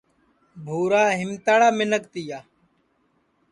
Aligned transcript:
بُھورا 0.65 1.03
ہیمتاڑا 1.19 1.69
منکھ 1.77 2.07
تیا 2.13 2.39